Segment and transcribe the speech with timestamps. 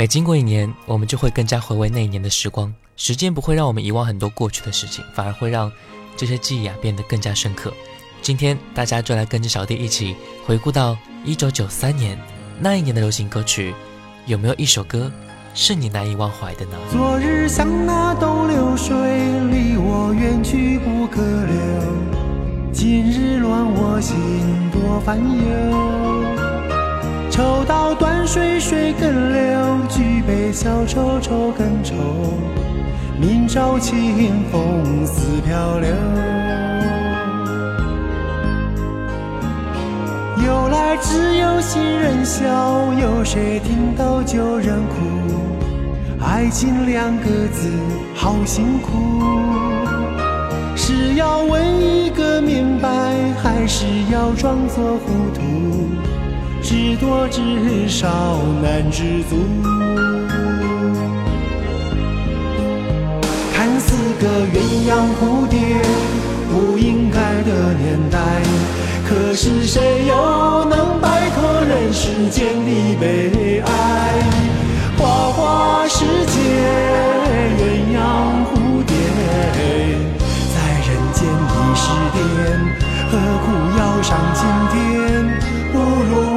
[0.00, 2.72] 每经过一年，我们就会更加回味那一年的时光。
[2.96, 5.70] 时间不会让我们遗忘很多过去的事情，反而会让
[6.16, 7.70] 这些记忆啊变得更加深刻。
[8.22, 12.18] 今天大家就来跟着小弟一起回顾到一九九三年
[12.58, 13.74] 那一年的流行歌曲，
[14.24, 15.12] 有没有一首歌
[15.52, 16.78] 是你难以忘怀的呢？
[16.90, 18.96] 昨日像那东流水，
[19.50, 22.72] 离我远去不可留。
[22.72, 24.16] 今日乱我心，
[24.70, 26.39] 多烦忧。
[27.30, 31.94] 抽刀断水，水更流；举杯消愁，愁更愁。
[33.20, 35.88] 明朝清风似飘流。
[40.44, 44.96] 由来只有新人笑，有谁听到旧人哭？
[46.22, 47.70] 爱情两个字
[48.14, 49.22] 好辛苦，
[50.74, 52.88] 是要问一个明白，
[53.42, 55.69] 还是要装作糊涂？
[56.70, 59.34] 知多知少难知足。
[63.52, 65.58] 看似个鸳鸯蝴蝶，
[66.48, 68.20] 不应该的年代。
[69.04, 73.70] 可是谁又能摆脱人世间的悲哀？
[74.96, 76.38] 花花世界，
[77.58, 77.98] 鸳鸯
[78.46, 78.54] 蝴
[78.86, 78.94] 蝶，
[80.54, 82.16] 在人间已是癫，
[83.10, 84.78] 何苦要上青天？
[85.72, 86.29] 不如。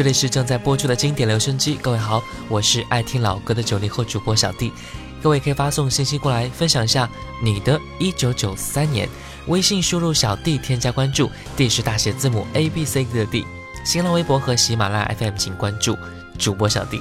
[0.00, 4.72] 这里是正在播出的经典留声机，各位好，我是爱听老歌的九零后主播小弟，
[5.22, 7.06] 各位可以发送信息过来，分享一下
[7.42, 9.06] 你的一九九三年。
[9.48, 13.44] 微信输入小弟添加关注，D 是大写字母 A B C D 的 D。
[13.84, 15.94] 新浪微博和喜马拉雅 FM 请关注
[16.38, 16.98] 主播小弟。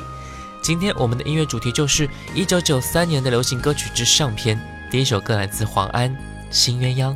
[0.62, 2.06] 今天我们的音乐主题就是
[2.36, 4.60] 一九九三年的流行歌曲之上篇。
[4.92, 6.12] 第一首歌来自黄安，
[6.52, 7.16] 《新鸳鸯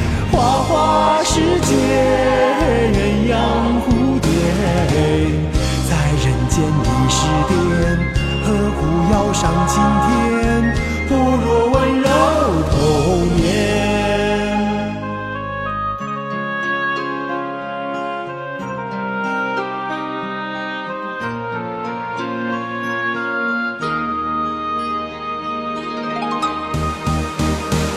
[0.31, 1.75] 花花世界，
[2.93, 2.97] 鸳
[3.29, 3.35] 鸯
[3.81, 3.85] 蝴
[4.21, 4.29] 蝶，
[5.89, 5.91] 在
[6.23, 7.19] 人间已是
[7.49, 7.51] 癫，
[8.45, 8.47] 何
[8.79, 8.79] 苦
[9.11, 9.73] 要上青
[10.07, 10.09] 天？
[11.09, 12.07] 不如温柔
[12.71, 12.75] 童
[13.35, 13.41] 年。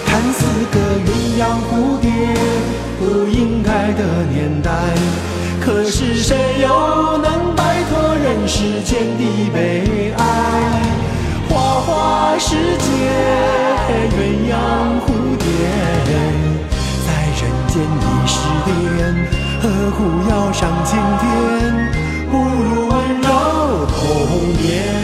[0.06, 0.39] 看似
[0.73, 1.09] 个鸳
[1.39, 1.94] 鸯蝴蝶，
[3.84, 4.03] 爱的
[4.33, 4.71] 年代。
[5.61, 10.22] 可是谁又能摆脱人世间的悲哀？
[11.50, 12.89] 花花世界，
[14.09, 14.56] 鸳鸯
[15.05, 15.44] 蝴蝶，
[17.05, 17.09] 在
[17.41, 18.33] 人间已是
[18.65, 18.69] 癫，
[19.61, 19.99] 何苦
[20.31, 21.23] 要上青天？
[22.31, 23.99] 不如温柔童
[24.62, 25.04] 年。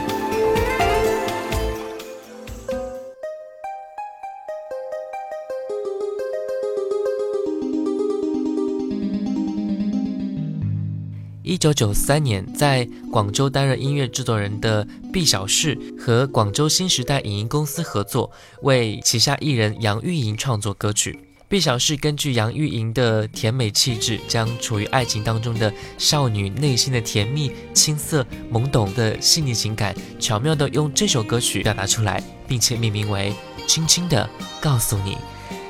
[11.51, 18.31] 一九九三年，在广州担任音乐制作人的毕小世和广州新时代影音公司合作，
[18.61, 21.19] 为旗下艺人杨钰莹创作歌曲。
[21.49, 33.33] 毕小世根据杨钰莹的甜美气质，将处于爱情当中的少女内心的甜蜜、青涩、懵懂的细腻情感，巧妙地用这首歌曲表达出来，并且命名为
[33.67, 34.29] 《轻轻地
[34.61, 35.15] 告诉你》。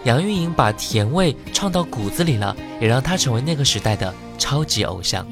[0.03, 5.25] 杨钰莹把甜味唱到骨子里了，也让她成为那个时代的超级偶像。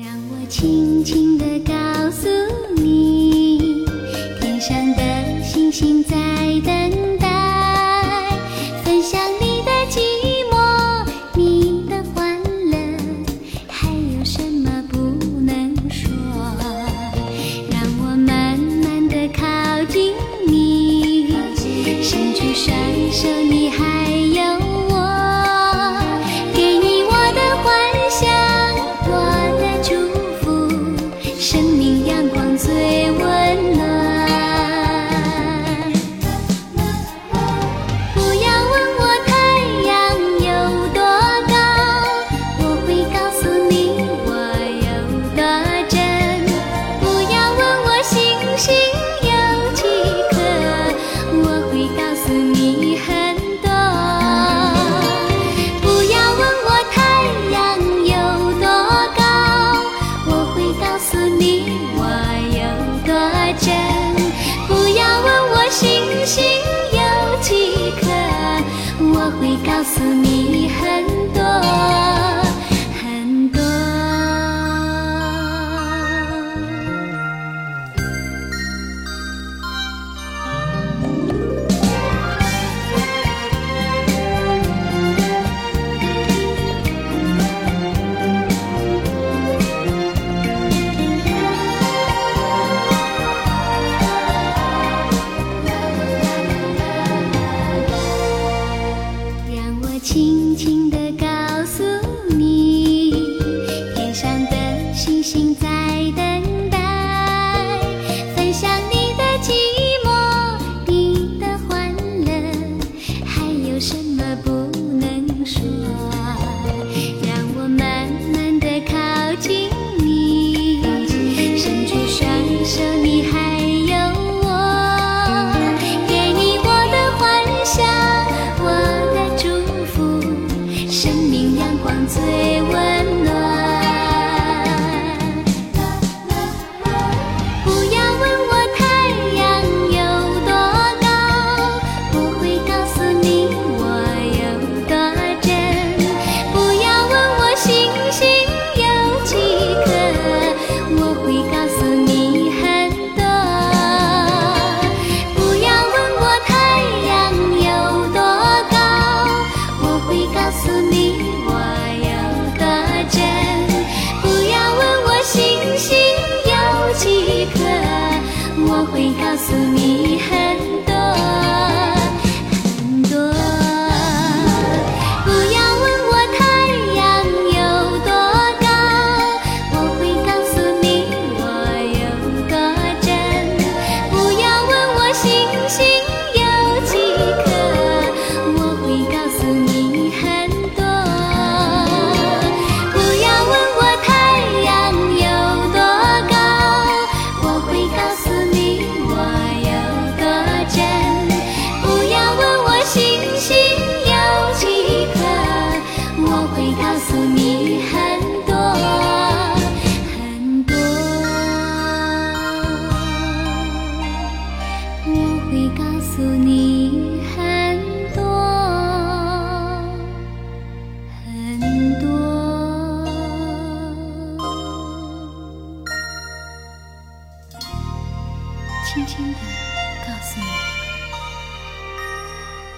[0.50, 1.74] 轻轻地告
[2.10, 2.28] 诉
[2.76, 3.86] 你，
[4.42, 6.16] 天上的星星在
[6.66, 7.09] 等你。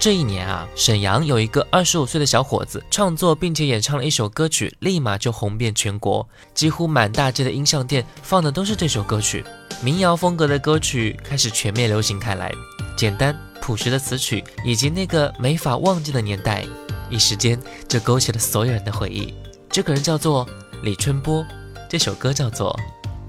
[0.02, 9.46] 这一年啊沈阳有一个二十五岁的小伙子创作并且演唱了一首歌曲立马就红遍全国几乎满大街的音像店放的都是这首歌曲
[9.84, 12.52] 民谣风格的歌曲开始全面流行开来
[12.98, 16.66] 简单朴实的词曲以及那个没法忘记的年代
[17.08, 19.32] 一时间就勾起了所有人的回忆
[19.70, 20.50] 这个人叫做
[20.82, 21.46] 李春波
[21.88, 22.76] 这首歌叫做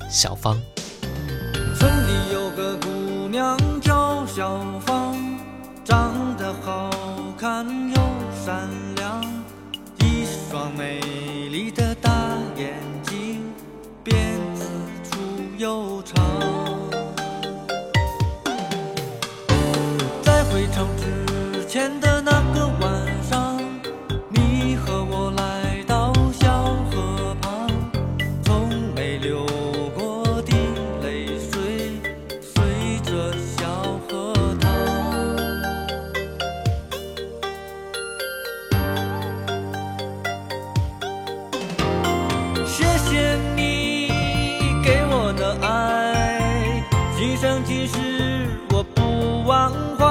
[0.09, 0.59] 小芳。
[47.33, 47.97] 今生今世
[48.75, 50.01] 我不忘怀。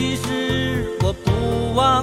[0.00, 2.02] 其实我不忘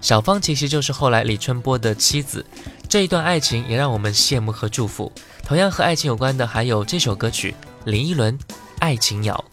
[0.00, 2.44] 小芳其实就是后来李春波的妻子，
[2.88, 5.12] 这一段爱情也让我们羡慕和祝福。
[5.44, 7.54] 同样和爱情有关的还有这首歌曲
[7.90, 8.38] 《林依轮
[8.78, 9.44] 爱情鸟》。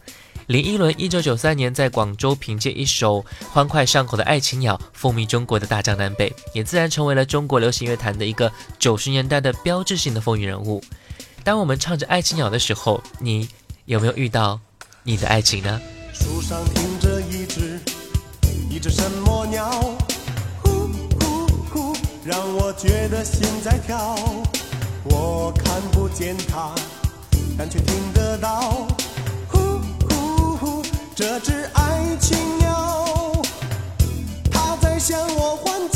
[0.47, 10.83] 林依轮一九九三年在广州凭借一首欢快上口的《爱情鸟》风靡中国的大江南北，也自然成为了中国流行乐坛的一个九十年代的标志性的风云人物。
[11.43, 13.49] 当我们唱着《爱情鸟》的时候，你
[13.85, 14.59] 有没有遇到
[15.01, 15.81] 你的爱情呢？
[16.13, 17.79] 树上停着一只
[18.69, 19.95] 一只什么鸟，
[22.25, 24.15] 让我觉得心在跳。
[25.03, 26.73] 我看不见它，
[27.55, 28.87] 但却听得到，
[29.47, 29.79] 呼
[30.09, 30.83] 呼呼，
[31.15, 33.31] 这只爱情鸟，
[34.51, 35.87] 它在向我欢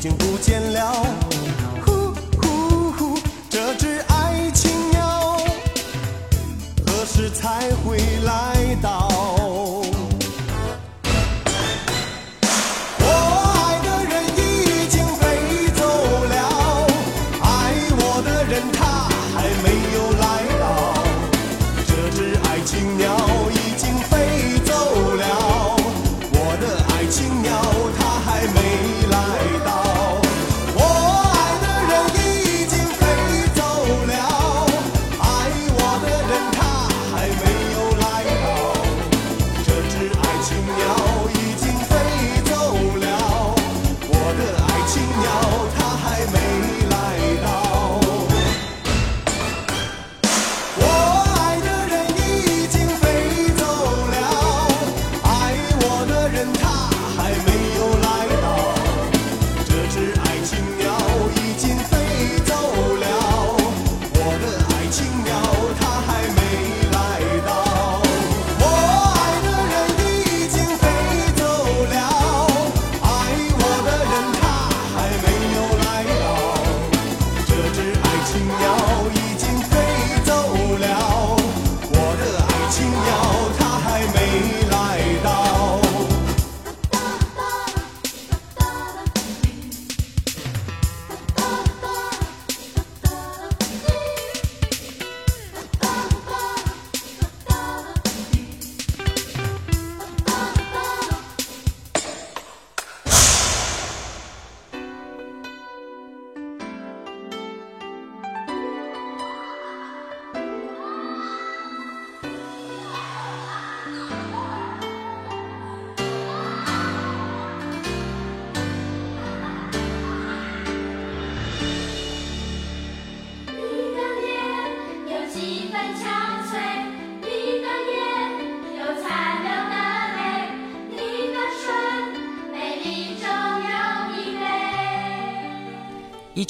[0.00, 1.19] 已经不见了。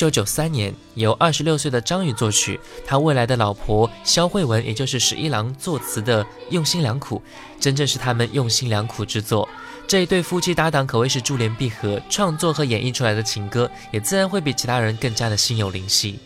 [0.00, 7.22] 九九三年，由二十六岁的张宇作曲，他未来的老婆肖慧文，也就是十一郎作词的《用心良苦》，
[7.62, 9.46] 真正是他们用心良苦之作。
[9.86, 16.18] 这一对夫妻搭档可谓是珠联璧合，创作和演绎出来的情歌，也自然会比其他人更加的心有灵犀。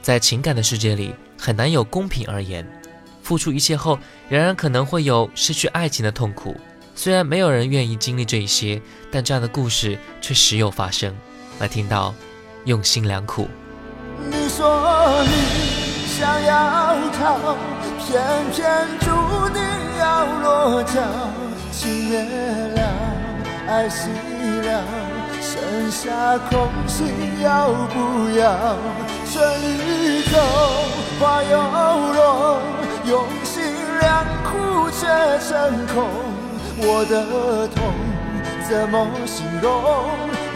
[0.00, 2.66] 在情感的世界里，很难有公平而言。
[3.22, 3.98] 付出一切后，
[4.30, 6.56] 仍然可能会有失去爱情的痛苦。
[6.94, 8.80] 虽然没有人愿意经历这一些，
[9.12, 11.14] 但这样的故事却时有发生。
[11.58, 12.14] 来听到
[12.64, 13.48] 用心良苦。
[14.30, 15.30] 你说你
[16.06, 17.56] 想要逃，
[17.98, 19.62] 偏偏注定
[19.98, 21.00] 要落脚。
[21.70, 22.24] 情灭
[22.74, 22.82] 了，
[23.68, 24.08] 爱熄
[24.66, 24.82] 了，
[25.40, 27.06] 剩下空心
[27.40, 28.76] 要不要？
[29.30, 30.36] 春雨走
[31.20, 31.56] 花又
[32.12, 32.60] 落，
[33.06, 33.62] 用心
[34.00, 35.06] 良苦却
[35.48, 36.08] 成空。
[36.80, 37.76] 我的痛
[38.68, 39.70] 怎么形容？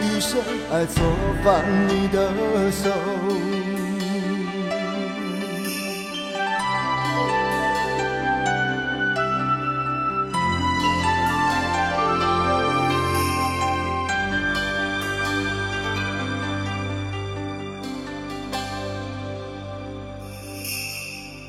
[0.03, 0.39] 一生
[0.69, 1.01] 爱错
[1.43, 2.17] 放你的
[2.71, 2.89] 手。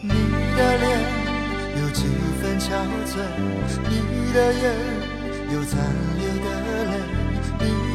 [0.03, 0.11] 你
[0.57, 0.85] 的脸
[1.81, 2.01] 有几
[2.41, 2.65] 分憔
[3.05, 3.13] 悴，
[3.89, 3.93] 你
[4.33, 4.63] 的眼
[5.53, 5.73] 有残
[6.19, 6.64] 留的，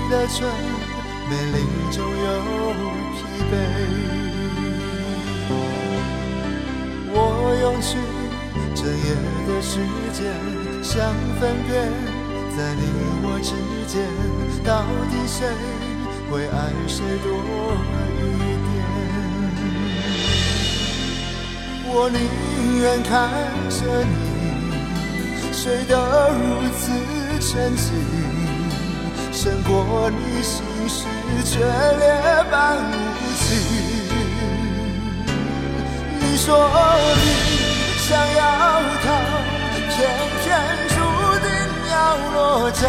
[0.10, 0.38] 的唇
[1.30, 1.58] 美丽
[1.91, 2.28] 中有
[3.13, 3.17] 疲
[3.52, 3.54] 惫。
[7.12, 7.15] 我
[7.62, 7.89] 用去
[8.74, 9.08] 整夜
[9.48, 9.72] 的时
[10.12, 10.19] 间，
[10.82, 10.91] 想
[11.39, 11.72] 分辨
[12.58, 12.82] 在你
[13.22, 13.54] 我之
[13.88, 13.93] 间，
[14.63, 15.38] 到底谁
[16.32, 17.28] 会爱谁多
[18.17, 18.19] 一
[18.65, 18.67] 点？
[21.91, 22.17] 我宁
[22.82, 23.10] 愿看
[23.69, 24.12] 着你
[25.54, 25.93] 睡得
[26.32, 26.41] 如
[26.80, 26.82] 此
[27.39, 27.88] 沉静，
[29.41, 31.06] 胜过你心事
[31.45, 32.84] 决裂般无
[33.39, 33.47] 情。
[36.19, 36.45] 你说
[37.15, 37.23] 你
[37.99, 38.41] 想要
[38.99, 39.08] 逃，
[39.88, 39.95] 偏
[40.43, 40.43] 偏
[40.89, 40.93] 注
[41.39, 41.47] 定
[41.89, 41.95] 要
[42.34, 42.84] 落脚。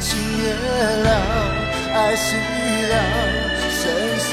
[0.00, 0.50] 情灭
[1.04, 1.08] 了，
[1.94, 2.26] 爱熄
[2.90, 2.92] 了，
[3.70, 3.78] 剩
[4.18, 4.26] 下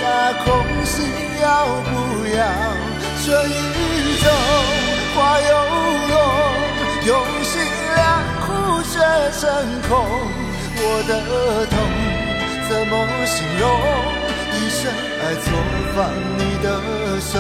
[0.44, 0.46] 空
[0.84, 0.96] 心
[1.44, 1.46] 要
[1.84, 2.42] 不要？
[3.24, 3.54] 春已
[4.18, 4.26] 走
[5.14, 5.52] 花又
[6.10, 6.14] 落，
[7.06, 7.54] 用心
[7.96, 8.02] 良
[8.42, 8.98] 苦却
[9.40, 9.46] 成
[9.88, 9.94] 空。
[10.88, 11.12] 我的
[11.66, 11.74] 痛
[12.70, 12.94] 怎么
[13.26, 13.66] 形容？
[14.54, 14.80] 一生
[15.20, 15.46] 爱错
[15.96, 15.98] 放
[16.38, 16.66] 你的
[17.20, 17.34] 手。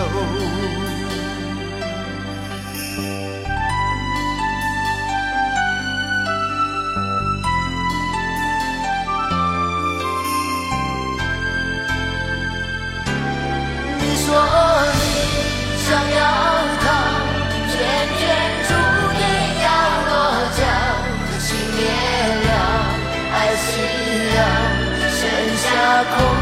[26.04, 26.35] 剩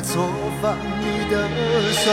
[0.00, 0.28] 爱错
[0.62, 1.48] 放你的
[1.92, 2.10] 手。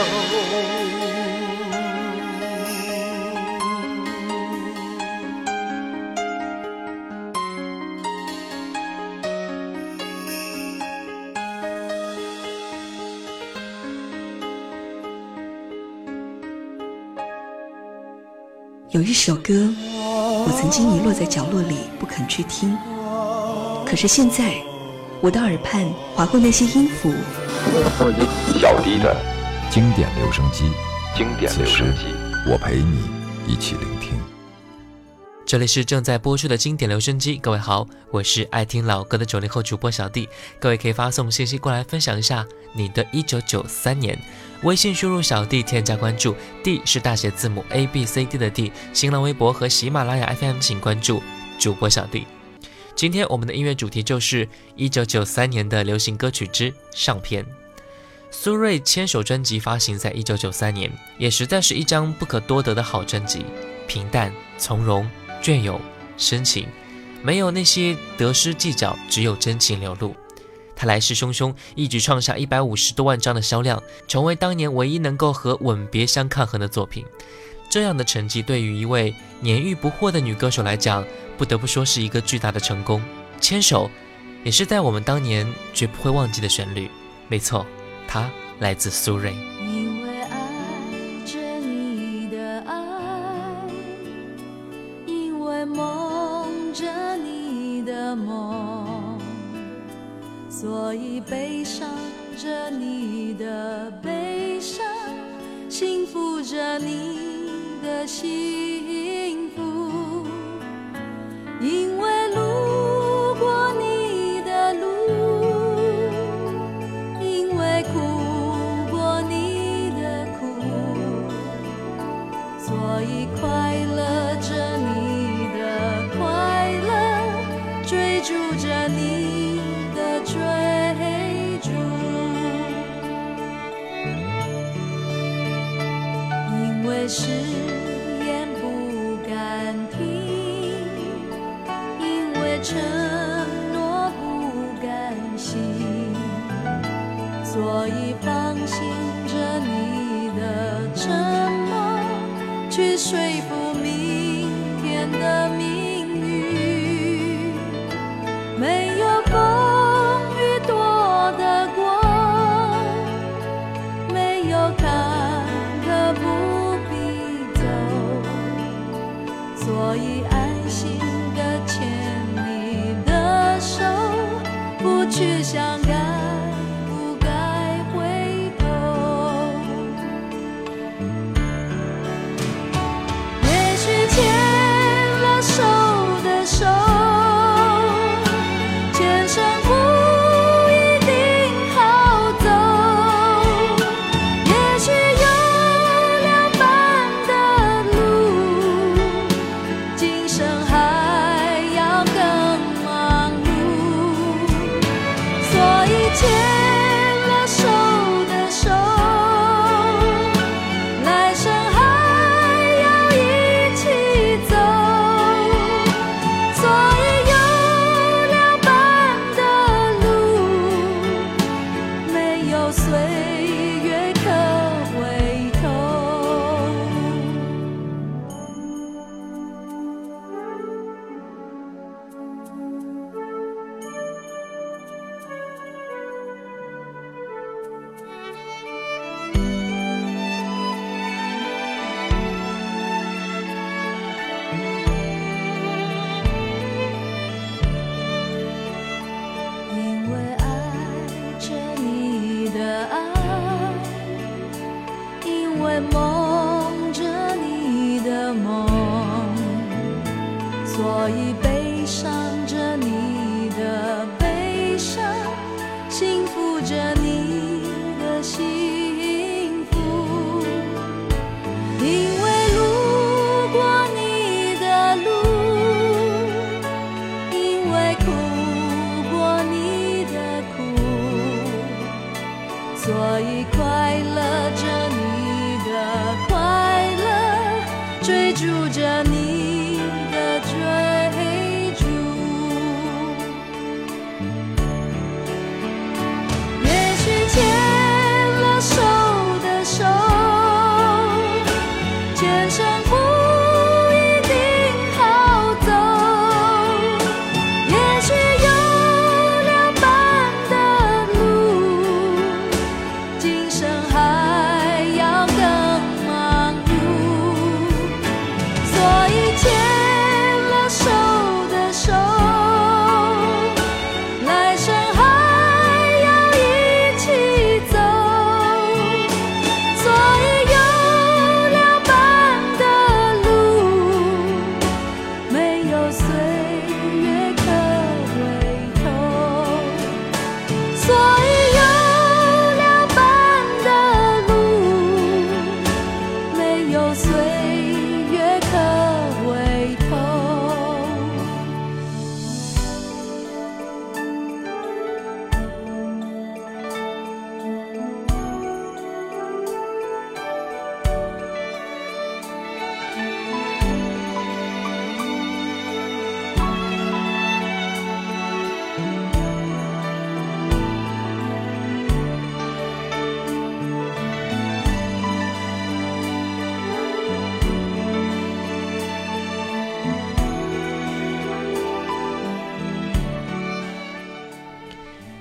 [18.90, 19.68] 有一首歌，
[20.46, 22.76] 我曾经遗落在角落里不肯去听，
[23.86, 24.54] 可是现在，
[25.20, 27.12] 我的耳畔划过那些音符，
[28.60, 29.14] 小迪的
[29.70, 30.70] 经典留声机，
[31.14, 32.06] 经典留声机，
[32.50, 33.02] 我陪你
[33.46, 34.18] 一起聆听。
[35.44, 40.26] 这里是正在播出的经典留声机，各位好，我是爱听老歌的九零后主播小弟，
[40.58, 44.18] 各位可以发送信息过来分享一下你的一九九三年，
[44.62, 51.22] 微信输入小弟添加关注，D 是大写字母 A B C D 的 D，新浪微博和喜马拉雅 FM 请关注
[51.58, 52.26] 主播小弟。
[52.94, 57.44] 今天我们的音乐主题就是一九九三年的流行歌曲之上篇。
[58.30, 63.44] 苏芮牵手专辑发行在一九九三年，也实在是一张不可多得的好专辑，
[63.86, 65.08] 平淡从容。
[65.40, 65.80] 隽永
[66.16, 66.66] 深情，
[67.22, 70.16] 没有那些得失计较，只有真情流露。
[70.74, 77.04] 他来势汹汹，一举创下一百五十多万张的销量，成为当年唯一能够和《吻别》相抗衡的作品。
[77.70, 83.00] 这样的成绩对于一位年逾不惑的女歌手来讲，不得不说是一个巨大的成功。
[83.40, 83.88] 牵手，
[84.42, 86.90] 也是在我们当年绝不会忘记的旋律。
[87.28, 87.64] 没错，
[88.08, 88.28] 他
[88.60, 89.34] 来自苏芮。
[89.60, 90.38] 因为爱
[91.26, 93.68] 着你的爱，
[95.04, 99.18] 因为梦着你的梦，
[100.48, 101.86] 所以悲伤
[102.38, 104.82] 着你的悲伤，
[105.68, 107.50] 幸福着你
[107.82, 108.67] 的心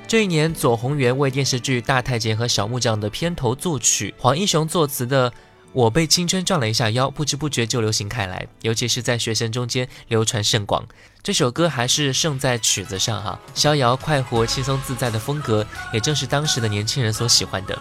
[0.07, 5.29] 这一年，左宏元为电视剧《大太监和小木匠》的片头作曲，黄一雄作词的
[5.73, 10.87] 《我被青春撞了一下腰》，不知不觉就流行开来，尤其是在学生中间流传甚广。
[11.21, 17.77] 这首歌还是胜在曲子上哈，逍遥快活、轻松自在的风格，也正是当时的年轻人所喜欢的。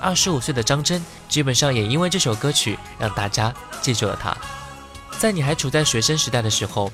[0.00, 4.34] 二十五岁的张真，基本上也因为这首歌曲让大家记住了他。
[5.18, 6.90] 在你还处在学生时代的时候，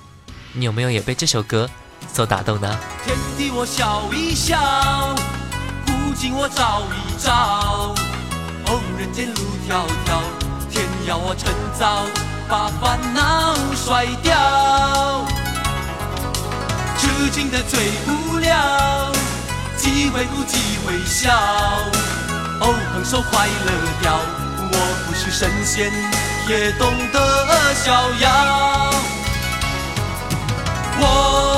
[0.52, 1.70] 你有没有也被这首歌
[2.12, 2.68] 所打动呢？
[3.04, 4.58] 天地我笑一笑，
[5.86, 7.94] 古今我照一照。
[8.66, 10.22] 哦，人间路迢迢，
[10.70, 12.04] 天要我趁早
[12.48, 15.26] 把烦恼甩掉。
[16.98, 19.10] 痴情的最无聊，
[19.76, 21.32] 机会不机会笑。
[22.60, 24.12] 哦，横手快乐掉，
[24.58, 25.90] 我不是神仙，
[26.48, 28.92] 也懂得逍遥。
[31.00, 31.51] 我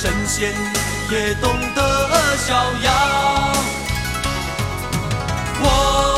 [0.00, 0.54] 神仙，
[1.10, 2.08] 也懂得
[2.38, 3.52] 逍遥。
[5.62, 6.09] 我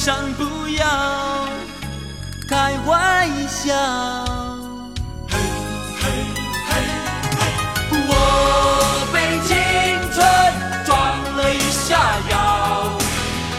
[0.00, 0.86] 山不要
[2.48, 3.74] 开玩笑。
[5.28, 5.36] 嘿
[6.00, 6.08] 嘿
[6.70, 6.72] 嘿
[7.36, 7.44] 嘿，
[8.08, 8.10] 我
[9.12, 9.52] 被青
[10.14, 10.16] 春
[10.86, 10.96] 撞
[11.36, 12.32] 了一下腰，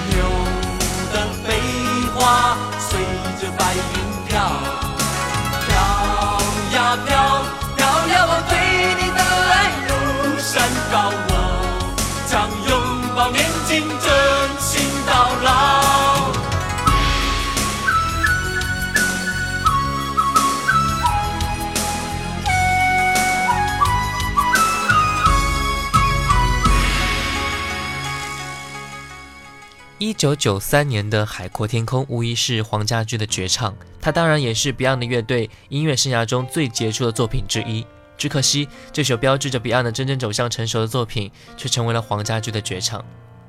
[0.10, 0.18] 牛
[1.14, 1.48] 的飞
[2.16, 2.58] 花
[2.90, 2.90] 随
[3.40, 4.34] 着白云飘，
[5.68, 5.70] 飘
[6.74, 7.10] 呀飘，
[7.78, 8.52] 飘呀我对
[9.00, 9.22] 你的
[9.54, 9.54] 爱
[9.86, 9.90] 如
[10.40, 10.50] 山
[10.92, 11.32] 高，我
[12.28, 12.34] 将
[12.68, 12.70] 拥
[13.16, 14.10] 抱年轻，真
[30.12, 37.88] 一九九三年的《海阔天空》无疑是黄家驹的绝唱，他当然也是 Beyond 乐队音乐生涯中最杰出的作品之一。
[38.18, 43.02] 只可惜，这首标志着 Beyond 真正走向成熟的作品，却成为了黄家驹的绝唱。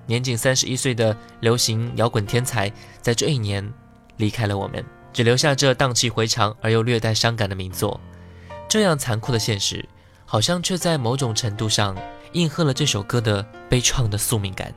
[0.06, 3.68] 年仅三十一岁的流行摇滚天才，在这一年
[4.18, 8.00] 离开了我们，只留下这荡气回肠而又略带伤感的名作。
[8.68, 9.84] 这样残酷的现实，
[10.24, 11.96] 好像却在某种程度上
[12.34, 14.72] 应和了这首歌的悲怆的宿命感。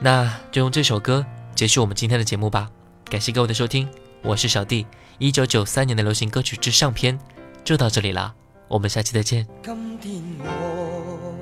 [0.00, 2.70] 那就用这首歌结束我们今天的节目吧。
[3.10, 3.88] 感谢各位的收听，
[4.22, 4.86] 我是小弟。
[5.18, 7.18] 一九九三年的流行歌曲之上篇
[7.64, 8.32] 就到这里啦，
[8.68, 9.44] 我们下期再见。
[9.64, 11.34] 今天我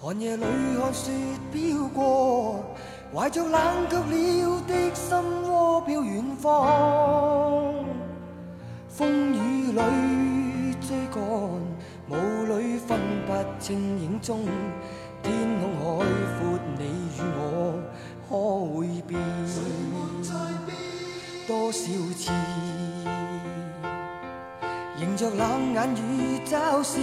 [0.00, 1.12] 寒夜里看雪
[1.52, 2.64] 飘过，
[3.14, 7.72] 怀着冷卻了的心窩飄遠方。
[8.88, 11.22] 风雨里追赶，
[12.10, 12.16] 雾
[12.58, 14.44] 里分不清影踪。
[15.22, 16.04] 天空海
[16.40, 17.78] 阔，你與我
[18.28, 18.30] 可
[18.74, 19.14] 會變？
[21.46, 21.78] 多少
[22.18, 22.32] 次？
[24.98, 26.98] 迎着冷眼與嘲笑，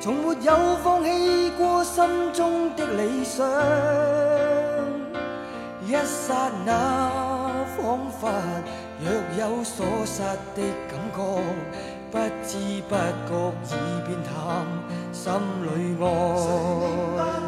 [0.00, 3.44] 從沒有放棄過心中的理想。
[5.84, 6.70] 一剎那，
[7.76, 8.22] 彷彿
[9.00, 10.22] 若有所失
[10.54, 11.18] 的感覺，
[12.12, 12.50] 不知
[12.88, 12.94] 不
[13.26, 13.32] 覺
[13.64, 13.66] 已
[14.06, 14.32] 變淡，
[15.12, 15.24] 心
[15.64, 15.66] 里
[16.04, 17.47] 愛。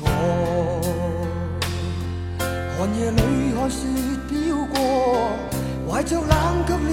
[0.00, 0.06] 我。
[2.78, 3.20] 寒夜里
[3.54, 3.80] 看雪
[4.28, 4.32] 飘
[4.72, 4.76] 过，
[5.88, 6.30] 怀着冷
[6.66, 6.88] 却了